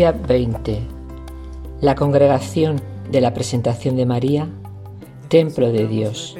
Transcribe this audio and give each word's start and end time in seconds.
Día 0.00 0.12
20. 0.12 0.80
La 1.82 1.94
congregación 1.94 2.80
de 3.12 3.20
la 3.20 3.34
presentación 3.34 3.96
de 3.96 4.06
María, 4.06 4.48
templo 5.28 5.70
de 5.70 5.86
Dios. 5.86 6.38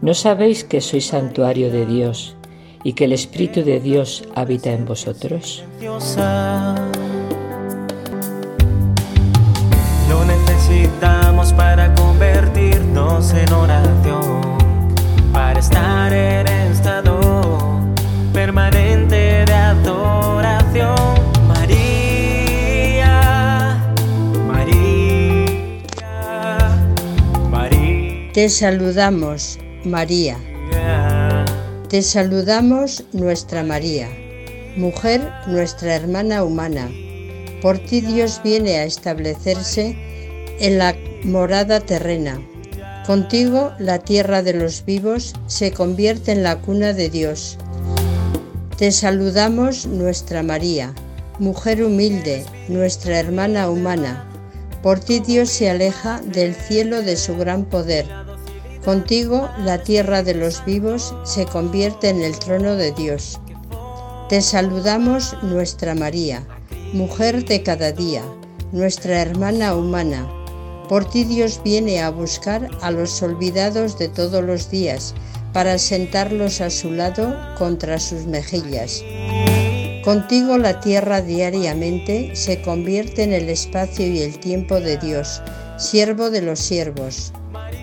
¿No 0.00 0.14
sabéis 0.14 0.64
que 0.64 0.80
sois 0.80 1.08
santuario 1.08 1.70
de 1.70 1.84
Dios 1.84 2.34
y 2.82 2.94
que 2.94 3.04
el 3.04 3.12
Espíritu 3.12 3.64
de 3.64 3.80
Dios 3.80 4.24
habita 4.34 4.72
en 4.72 4.86
vosotros? 4.86 5.62
Lo 10.08 10.24
necesitamos 10.24 11.52
para 11.52 11.94
convertirnos 11.96 13.34
en 13.34 13.52
oración, 13.52 14.56
para 15.34 15.60
estar 15.60 16.14
en 16.14 16.45
Te 28.36 28.50
saludamos, 28.50 29.58
María. 29.82 30.36
Te 31.88 32.02
saludamos, 32.02 33.02
nuestra 33.14 33.62
María, 33.62 34.10
mujer, 34.76 35.26
nuestra 35.46 35.94
hermana 35.94 36.44
humana. 36.44 36.90
Por 37.62 37.78
ti 37.78 38.02
Dios 38.02 38.42
viene 38.44 38.76
a 38.76 38.84
establecerse 38.84 39.96
en 40.60 40.76
la 40.76 40.94
morada 41.24 41.80
terrena. 41.80 42.38
Contigo 43.06 43.72
la 43.78 44.00
tierra 44.00 44.42
de 44.42 44.52
los 44.52 44.84
vivos 44.84 45.32
se 45.46 45.72
convierte 45.72 46.32
en 46.32 46.42
la 46.42 46.60
cuna 46.60 46.92
de 46.92 47.08
Dios. 47.08 47.56
Te 48.76 48.92
saludamos, 48.92 49.86
nuestra 49.86 50.42
María, 50.42 50.92
mujer 51.38 51.82
humilde, 51.82 52.44
nuestra 52.68 53.18
hermana 53.18 53.70
humana. 53.70 54.28
Por 54.82 55.00
ti 55.00 55.20
Dios 55.20 55.48
se 55.48 55.70
aleja 55.70 56.20
del 56.20 56.54
cielo 56.54 57.00
de 57.00 57.16
su 57.16 57.34
gran 57.38 57.64
poder. 57.64 58.25
Contigo 58.86 59.50
la 59.64 59.82
tierra 59.82 60.22
de 60.22 60.32
los 60.32 60.64
vivos 60.64 61.12
se 61.24 61.44
convierte 61.44 62.08
en 62.08 62.22
el 62.22 62.38
trono 62.38 62.76
de 62.76 62.92
Dios. 62.92 63.40
Te 64.28 64.40
saludamos, 64.40 65.34
nuestra 65.42 65.96
María, 65.96 66.46
mujer 66.92 67.44
de 67.46 67.64
cada 67.64 67.90
día, 67.90 68.22
nuestra 68.70 69.20
hermana 69.20 69.74
humana. 69.74 70.24
Por 70.88 71.04
ti 71.10 71.24
Dios 71.24 71.60
viene 71.64 72.00
a 72.00 72.10
buscar 72.10 72.70
a 72.80 72.92
los 72.92 73.20
olvidados 73.24 73.98
de 73.98 74.06
todos 74.06 74.44
los 74.44 74.70
días 74.70 75.16
para 75.52 75.78
sentarlos 75.78 76.60
a 76.60 76.70
su 76.70 76.92
lado 76.92 77.36
contra 77.58 77.98
sus 77.98 78.26
mejillas. 78.26 79.02
Contigo 80.04 80.58
la 80.58 80.78
tierra 80.78 81.22
diariamente 81.22 82.36
se 82.36 82.62
convierte 82.62 83.24
en 83.24 83.32
el 83.32 83.48
espacio 83.48 84.06
y 84.06 84.20
el 84.20 84.38
tiempo 84.38 84.78
de 84.78 84.96
Dios, 84.96 85.42
siervo 85.76 86.30
de 86.30 86.42
los 86.42 86.60
siervos. 86.60 87.32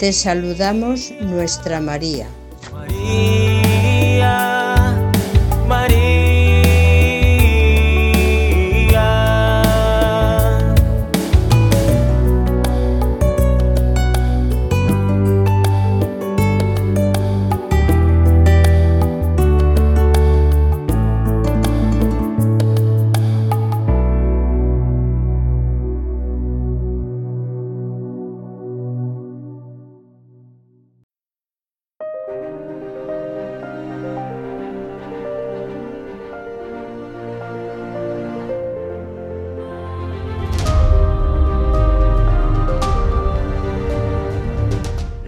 Te 0.04 0.12
saludamos, 0.12 1.14
nuestra 1.22 1.80
María. 1.80 2.28
María, 2.74 3.63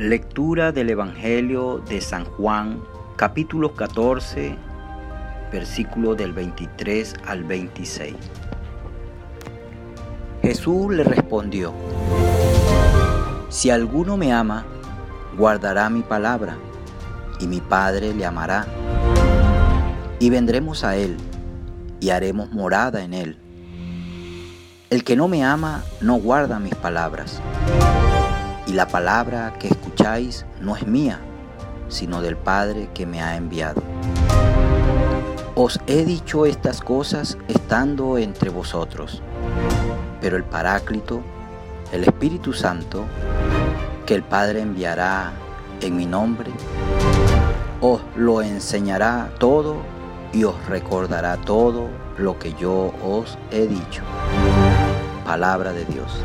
Lectura 0.06 0.72
del 0.72 0.92
Evangelio 0.92 1.82
de 1.90 2.00
San 2.00 2.26
Juan, 2.26 2.80
capítulo 3.16 3.74
14, 3.74 4.56
versículo 5.52 6.14
del 6.14 6.32
23 6.32 7.16
al 7.26 7.44
26. 7.44 8.14
Jesús 10.44 10.94
le 10.94 11.04
respondió, 11.04 11.74
Si 13.50 13.72
alguno 13.72 14.16
me 14.16 14.32
ama, 14.32 14.64
guardará 15.40 15.90
mi 15.90 16.04
palabra, 16.04 16.56
y 17.40 17.48
mi 17.48 17.60
Padre 17.60 18.14
le 18.14 18.28
amará, 18.28 18.68
y 20.20 20.30
vendremos 20.30 20.84
a 20.84 20.98
él, 20.98 21.18
y 22.00 22.12
haremos 22.12 22.52
morada 22.52 23.04
en 23.04 23.16
él. 23.16 23.38
El 24.92 25.04
que 25.04 25.16
no 25.16 25.28
me 25.28 25.44
ama, 25.44 25.84
no 26.00 26.18
guarda 26.18 26.60
mis 26.60 26.76
palabras 26.76 27.42
y 28.68 28.74
la 28.74 28.88
palabra 28.88 29.54
que 29.60 29.68
escucháis 29.68 30.46
no 30.60 30.76
es 30.76 30.86
mía, 30.88 31.20
sino 31.88 32.22
del 32.22 32.36
Padre 32.36 32.90
que 32.94 33.06
me 33.06 33.22
ha 33.22 33.36
enviado. 33.36 33.82
Os 35.56 35.80
he 35.88 36.04
dicho 36.04 36.46
estas 36.46 36.82
cosas 36.82 37.38
estando 37.48 38.18
entre 38.18 38.50
vosotros, 38.50 39.22
pero 40.20 40.36
el 40.38 40.44
Paráclito, 40.44 41.22
el 41.92 42.04
Espíritu 42.04 42.54
Santo, 42.54 43.06
que 44.06 44.16
el 44.16 44.24
Padre 44.24 44.62
enviará 44.62 45.32
en 45.82 45.96
mi 45.96 46.06
nombre, 46.06 46.52
os 47.82 48.02
lo 48.16 48.42
enseñará 48.42 49.30
todo 49.40 49.78
y 50.34 50.44
os 50.44 50.56
recordará 50.68 51.38
todo 51.38 51.88
lo 52.18 52.38
que 52.40 52.54
yo 52.54 52.94
os 53.04 53.38
he 53.52 53.68
dicho. 53.68 54.02
Palabra 55.26 55.72
de 55.72 55.86
Dios. 55.86 56.22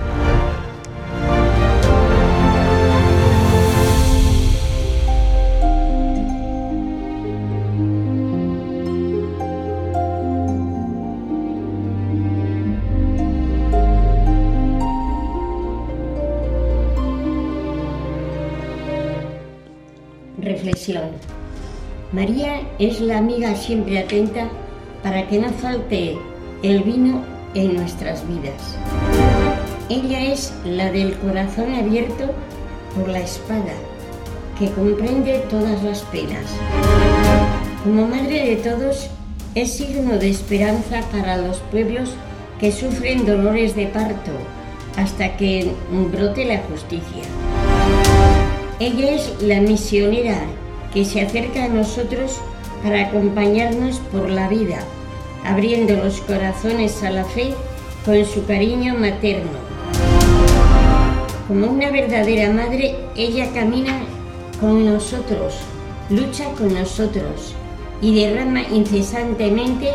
María 22.20 22.60
es 22.78 23.00
la 23.00 23.16
amiga 23.16 23.54
siempre 23.54 23.98
atenta 23.98 24.50
para 25.03 25.26
que 25.26 25.38
no 25.38 25.48
falte 25.48 26.19
el 26.62 26.82
vino 26.82 27.25
en 27.54 27.76
nuestras 27.76 28.28
vidas. 28.28 28.76
Ella 29.88 30.30
es 30.30 30.53
la 30.66 30.92
del 30.92 31.16
corazón 31.16 31.75
abierto 31.75 32.26
por 32.94 33.09
la 33.09 33.20
espada, 33.20 33.72
que 34.59 34.69
comprende 34.69 35.38
todas 35.48 35.82
las 35.82 36.03
penas. 36.12 36.44
Como 37.84 38.06
madre 38.06 38.50
de 38.50 38.56
todos, 38.56 39.09
es 39.54 39.72
signo 39.72 40.18
de 40.18 40.28
esperanza 40.28 41.00
para 41.10 41.39
los 41.39 41.56
pueblos 41.71 42.10
que 42.60 42.71
sufren 42.71 43.24
dolores 43.24 43.74
de 43.74 43.86
parto 43.86 44.33
hasta 44.98 45.39
que 45.39 45.72
brote 46.12 46.45
la 46.45 46.59
justicia. 46.59 47.22
Ella 48.78 49.12
es 49.12 49.41
la 49.41 49.62
misionera 49.62 50.36
que 50.92 51.04
se 51.04 51.21
acerca 51.21 51.65
a 51.65 51.69
nosotros 51.69 52.41
para 52.83 53.07
acompañarnos 53.07 53.98
por 54.13 54.31
la 54.31 54.48
vida, 54.48 54.78
abriendo 55.45 55.95
los 55.97 56.21
corazones 56.22 57.03
a 57.03 57.10
la 57.10 57.25
fe 57.25 57.54
con 58.04 58.25
su 58.25 58.45
cariño 58.47 58.95
materno. 58.95 59.59
Como 61.47 61.66
una 61.66 61.91
verdadera 61.91 62.51
madre, 62.51 62.97
ella 63.16 63.51
camina 63.53 64.01
con 64.60 64.84
nosotros, 64.84 65.54
lucha 66.09 66.45
con 66.57 66.75
nosotros 66.75 67.54
y 68.01 68.15
derrama 68.15 68.63
incesantemente 68.63 69.91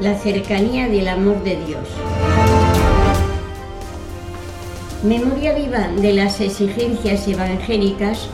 la 0.00 0.14
cercanía 0.18 0.88
del 0.88 1.08
amor 1.08 1.42
de 1.42 1.56
Dios. 1.64 1.88
Memoria 5.02 5.54
viva 5.54 5.88
de 6.00 6.12
las 6.12 6.40
exigencias 6.40 7.28
evangélicas, 7.28 8.28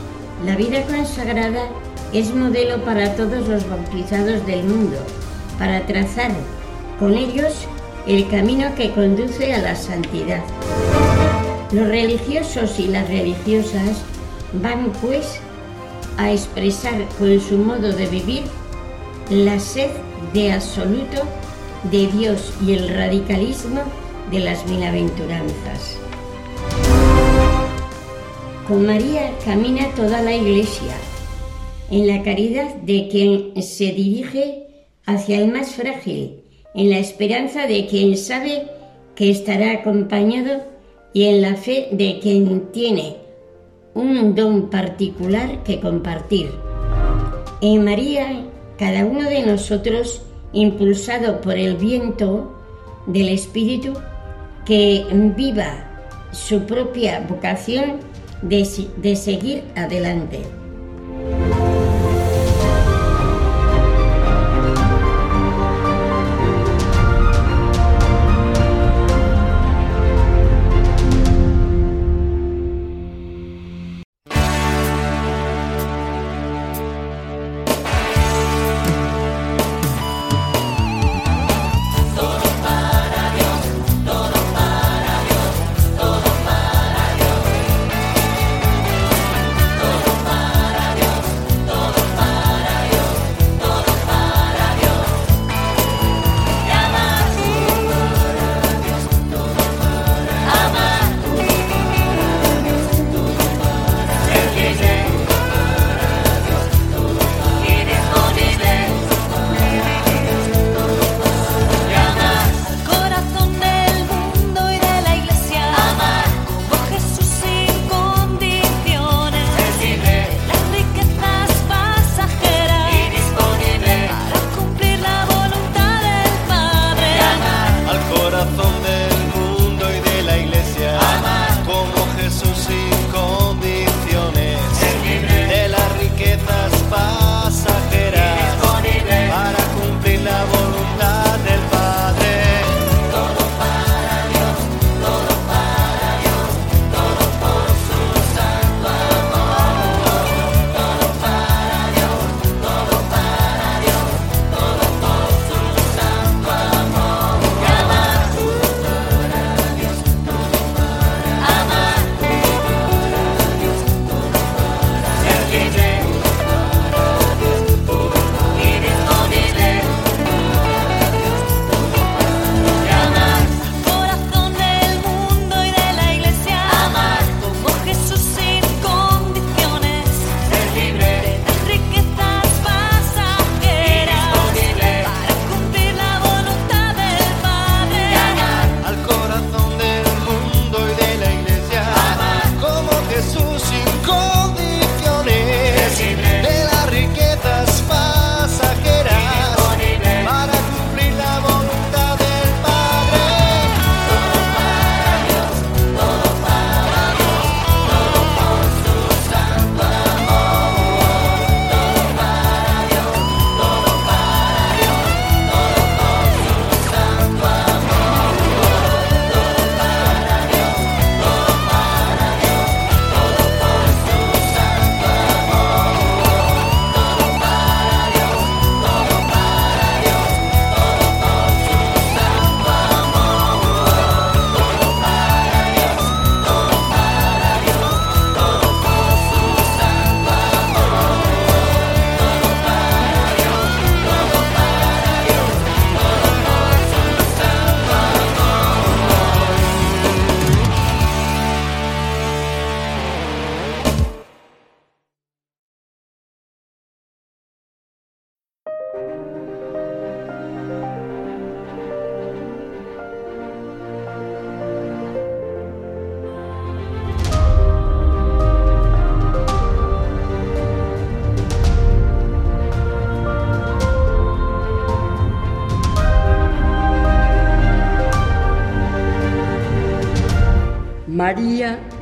la 0.45 0.55
vida 0.55 0.83
consagrada 0.83 1.69
es 2.13 2.33
modelo 2.33 2.83
para 2.85 3.15
todos 3.15 3.47
los 3.47 3.67
bautizados 3.67 4.45
del 4.45 4.63
mundo, 4.63 4.97
para 5.57 5.85
trazar 5.85 6.31
con 6.99 7.15
ellos 7.15 7.67
el 8.07 8.27
camino 8.27 8.73
que 8.75 8.91
conduce 8.91 9.53
a 9.53 9.59
la 9.59 9.75
santidad. 9.75 10.43
Los 11.71 11.87
religiosos 11.87 12.79
y 12.79 12.87
las 12.87 13.07
religiosas 13.07 14.03
van 14.61 14.91
pues 15.01 15.39
a 16.17 16.31
expresar 16.31 16.93
con 17.17 17.39
su 17.41 17.57
modo 17.57 17.91
de 17.91 18.05
vivir 18.07 18.43
la 19.29 19.59
sed 19.59 19.89
de 20.33 20.51
absoluto 20.51 21.23
de 21.91 22.07
Dios 22.07 22.53
y 22.65 22.73
el 22.73 22.89
radicalismo 22.89 23.81
de 24.29 24.39
las 24.39 24.63
bienaventuranzas. 24.65 25.97
Con 28.67 28.85
María 28.85 29.31
camina 29.43 29.87
toda 29.95 30.21
la 30.21 30.33
Iglesia, 30.33 30.93
en 31.93 32.07
la 32.07 32.23
caridad 32.23 32.73
de 32.77 33.07
quien 33.07 33.61
se 33.61 33.91
dirige 33.91 34.65
hacia 35.05 35.39
el 35.39 35.51
más 35.51 35.75
frágil, 35.75 36.39
en 36.73 36.89
la 36.89 36.97
esperanza 36.97 37.67
de 37.67 37.85
quien 37.85 38.17
sabe 38.17 38.63
que 39.13 39.29
estará 39.29 39.73
acompañado 39.73 40.63
y 41.13 41.25
en 41.25 41.43
la 41.43 41.55
fe 41.55 41.89
de 41.91 42.17
quien 42.19 42.71
tiene 42.71 43.17
un 43.93 44.33
don 44.33 44.71
particular 44.71 45.61
que 45.63 45.79
compartir. 45.79 46.49
En 47.61 47.85
María, 47.85 48.43
cada 48.79 49.05
uno 49.05 49.29
de 49.29 49.43
nosotros, 49.43 50.23
impulsado 50.51 51.41
por 51.41 51.59
el 51.59 51.75
viento 51.77 52.55
del 53.05 53.29
Espíritu, 53.29 53.93
que 54.65 55.05
viva 55.37 55.91
su 56.31 56.61
propia 56.61 57.19
vocación 57.29 57.99
de, 58.41 58.67
de 58.97 59.15
seguir 59.15 59.63
adelante. 59.75 60.39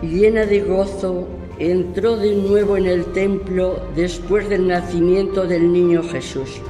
Llena 0.01 0.45
de 0.45 0.61
gozo, 0.61 1.27
entró 1.59 2.17
de 2.17 2.35
nuevo 2.35 2.75
en 2.77 2.87
el 2.87 3.05
templo 3.13 3.79
después 3.95 4.49
del 4.49 4.67
nacimiento 4.67 5.45
del 5.45 5.71
niño 5.71 6.01
Jesús. 6.03 6.61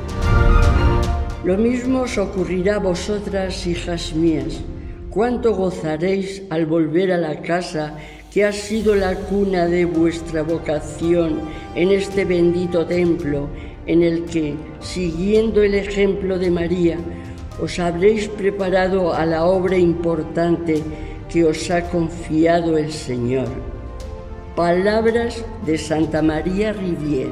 Lo 1.43 1.57
mismo 1.57 2.01
os 2.01 2.17
ocurrirá 2.17 2.75
a 2.75 2.79
vosotras, 2.79 3.65
hijas 3.65 4.13
mías. 4.13 4.61
Cuánto 5.09 5.55
gozaréis 5.55 6.43
al 6.49 6.65
volver 6.65 7.11
a 7.11 7.17
la 7.17 7.41
casa 7.41 7.97
que 8.31 8.45
ha 8.45 8.51
sido 8.51 8.95
la 8.95 9.15
cuna 9.15 9.65
de 9.65 9.85
vuestra 9.85 10.43
vocación 10.43 11.39
en 11.75 11.91
este 11.91 12.23
bendito 12.25 12.85
templo, 12.85 13.47
en 13.87 14.03
el 14.03 14.25
que, 14.25 14.55
siguiendo 14.79 15.63
el 15.63 15.75
ejemplo 15.75 16.37
de 16.37 16.51
María, 16.51 16.97
os 17.61 17.79
habréis 17.79 18.27
preparado 18.27 19.13
a 19.13 19.25
la 19.25 19.45
obra 19.45 19.77
importante 19.77 20.81
que 21.31 21.45
os 21.45 21.71
ha 21.71 21.81
confiado 21.89 22.77
el 22.77 22.91
Señor. 22.91 23.47
Palabras 24.53 25.45
de 25.65 25.77
Santa 25.77 26.21
María 26.21 26.73
Rivier. 26.73 27.29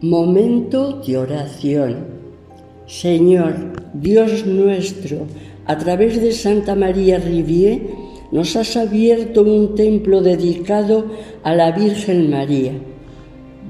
Momento 0.00 1.00
de 1.00 1.18
oración. 1.18 2.06
Señor, 2.86 3.83
Dios 3.94 4.44
nuestro, 4.44 5.26
a 5.66 5.78
través 5.78 6.20
de 6.20 6.32
Santa 6.32 6.74
María 6.74 7.18
Rivier, 7.18 7.80
nos 8.32 8.56
has 8.56 8.76
abierto 8.76 9.42
un 9.42 9.76
templo 9.76 10.20
dedicado 10.20 11.06
a 11.44 11.54
la 11.54 11.70
Virgen 11.70 12.28
María. 12.28 12.72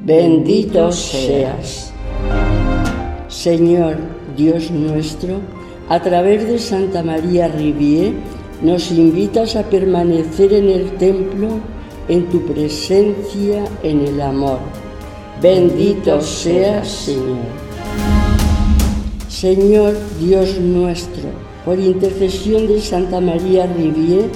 Bendito 0.03 0.91
seas. 0.93 1.93
Señor, 3.29 3.97
Dios 4.35 4.71
nuestro, 4.71 5.41
a 5.91 6.01
través 6.01 6.49
de 6.49 6.59
Santa 6.59 7.03
María 7.03 7.49
Rivier, 7.49 8.13
nos 8.63 8.91
invitas 8.91 9.57
a 9.57 9.65
permanecer 9.65 10.55
en 10.55 10.71
el 10.71 10.93
templo, 10.93 11.49
en 12.09 12.31
tu 12.31 12.47
presencia, 12.47 13.65
en 13.83 14.07
el 14.07 14.21
amor. 14.23 14.61
Bendito 15.43 16.21
seas, 16.23 16.89
Señor. 16.89 17.64
Señor 19.35 19.97
Dios 20.21 20.61
nuestro, 20.61 21.29
por 21.65 21.77
intercesión 21.81 22.69
de 22.69 22.81
Santa 22.81 23.21
María 23.21 23.67
Rivier, 23.67 24.31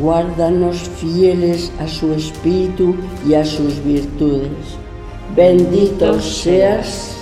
guárdanos 0.00 0.78
fieles 0.96 1.70
a 1.78 1.86
su 1.86 2.10
espíritu 2.14 2.96
y 3.28 3.34
a 3.34 3.44
sus 3.44 3.84
virtudes. 3.84 4.78
Bendito 5.36 6.18
seas, 6.22 7.14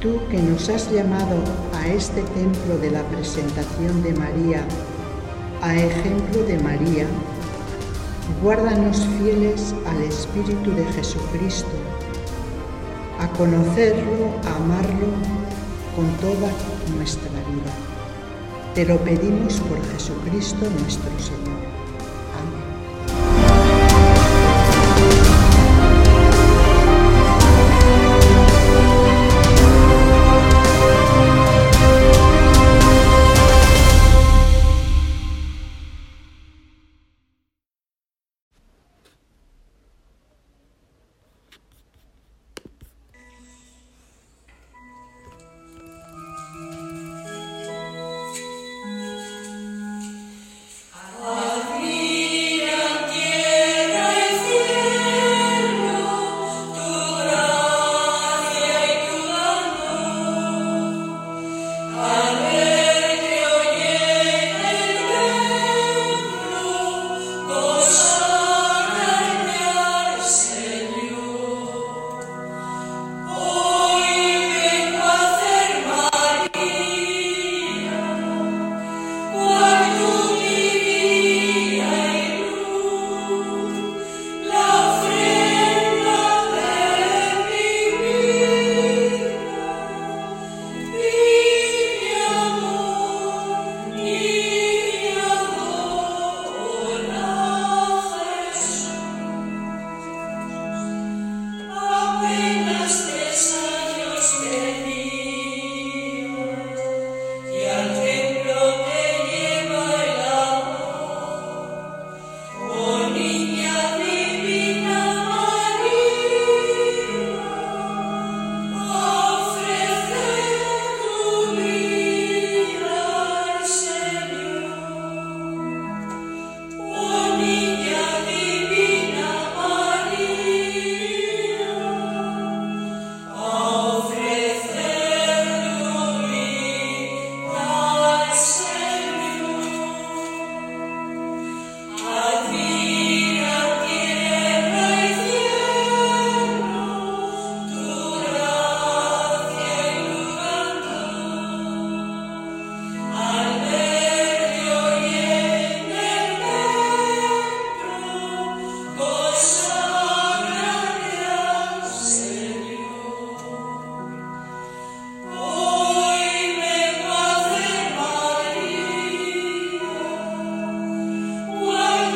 tú 0.00 0.18
que 0.30 0.38
nos 0.38 0.68
has 0.70 0.90
llamado 0.90 1.36
a 1.74 1.86
este 1.88 2.22
templo 2.22 2.78
de 2.78 2.90
la 2.90 3.02
presentación 3.08 4.02
de 4.02 4.14
María, 4.14 4.64
a 5.60 5.76
ejemplo 5.76 6.42
de 6.44 6.58
María, 6.58 7.06
guárdanos 8.42 9.06
fieles 9.18 9.74
al 9.86 10.02
Espíritu 10.02 10.70
de 10.72 10.84
Jesucristo, 10.94 11.76
a 13.18 13.28
conocerlo, 13.32 14.30
a 14.46 14.56
amarlo 14.56 15.08
con 15.94 16.08
toda 16.16 16.50
nuestra 16.96 17.28
vida. 17.28 17.72
Te 18.74 18.86
lo 18.86 18.96
pedimos 18.98 19.60
por 19.60 19.84
Jesucristo 19.92 20.64
nuestro 20.80 21.10
Señor. 21.18 21.60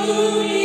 Hallelujah. 0.07 0.64